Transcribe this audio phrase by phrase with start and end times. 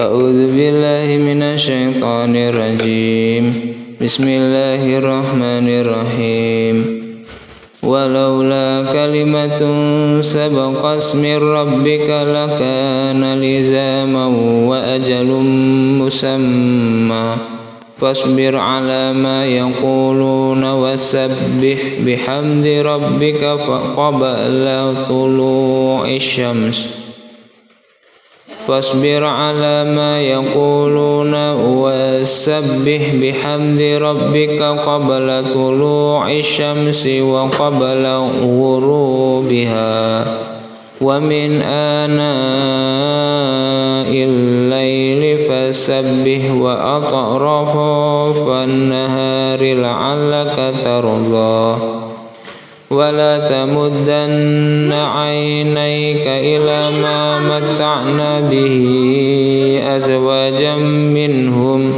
[0.00, 3.44] أعوذ بالله من الشيطان الرجيم.
[4.00, 6.76] بسم الله الرحمن الرحيم.
[7.82, 9.60] ولولا كلمة
[10.20, 14.26] سبقت من ربك لكان لزاما
[14.64, 15.30] وأجل
[16.00, 17.36] مسمى.
[18.00, 23.42] فاصبر على ما يقولون وسبح بحمد ربك
[23.96, 24.64] قبل
[25.08, 27.09] طلوع الشمس.
[28.70, 38.06] فاصبر على ما يقولون وسبح بحمد ربك قبل طلوع الشمس وقبل
[38.42, 40.24] غروبها.
[41.00, 42.20] ومن آناء
[44.14, 47.76] الليل فسبح وأطرف
[48.48, 51.76] النهار لعلك ترضى.
[52.90, 56.79] ولا تمدن عينيك إلى
[57.60, 58.76] ما متعنا به
[59.96, 61.92] أزواجا منهم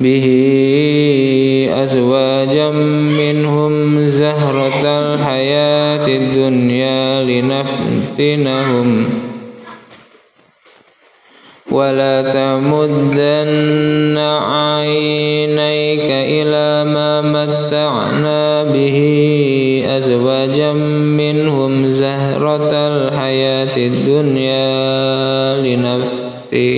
[0.00, 0.26] به
[1.82, 2.70] أزواجا
[3.18, 9.04] منهم زهرة الحياة الدنيا لنفتنهم
[11.70, 18.98] ولا تمدن عينيك إلى ما متعنا به
[19.96, 21.27] أزواجا منهم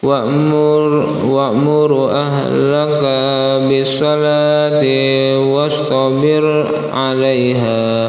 [0.00, 6.44] wa'mur wa'mur ahlaka bisalati wastabir
[6.88, 8.08] 'alaiha.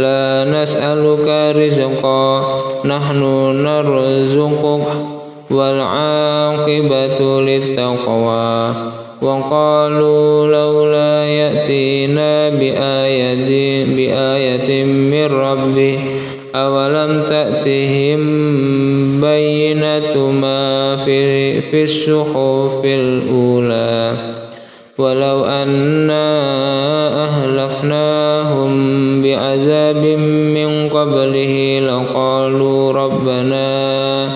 [0.00, 4.84] La nas'aluka rizqa nahnu narzuquk
[5.52, 8.72] wal 'aqibatu littaqwa.
[9.20, 12.29] Wa qalu laula ya'tina
[21.70, 24.12] في, الصحف الأولى.
[25.00, 26.26] ولو أنا
[27.24, 28.72] أهلكناهم
[29.22, 30.04] بعذاب
[30.54, 34.28] من قبله لقالوا ربنا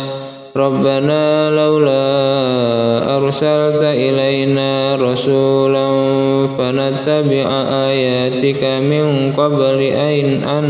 [0.57, 5.89] ربنا لولا أرسلت إلينا رسولا
[6.59, 10.65] فنتبع آياتك من قبل أن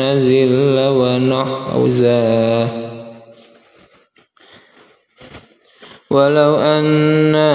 [0.00, 2.68] نزل ونحوزا
[6.12, 7.52] ولو أنا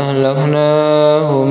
[0.00, 1.48] أهلكناهم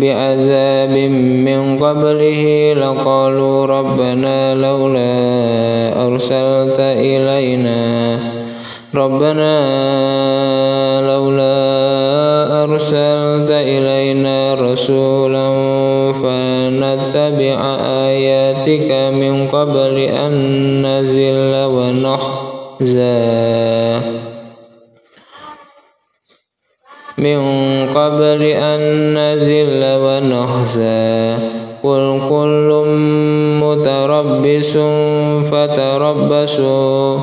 [0.00, 0.98] بعذاب
[1.46, 5.12] من قبله لقالوا ربنا لولا
[6.06, 8.18] أرسلت إلينا.
[8.94, 9.60] ربنا
[11.06, 11.58] لولا
[12.64, 15.48] أرسلت إلينا رسولا
[16.12, 20.32] فنتبع آياتك من قبل أن
[20.86, 22.98] نزل ونحزى
[27.18, 27.40] من
[27.94, 28.80] قبل أن
[29.18, 31.36] نزل ونخزى.
[31.82, 32.84] قل كل
[33.62, 34.76] متربص
[35.50, 37.18] فتربصوا.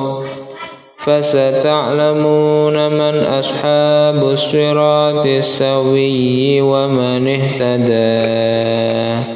[0.96, 9.35] فستعلمون من أصحاب الصراط السوي ومن اهتدى.